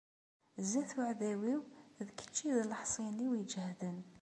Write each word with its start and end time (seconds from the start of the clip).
Sdat 0.63 0.91
n 0.93 0.97
uɛdaw-iw, 1.01 1.61
d 2.05 2.07
kečč 2.17 2.37
i 2.49 2.51
d 2.57 2.59
leḥṣin-iw 2.71 3.31
iǧehden. 3.41 3.97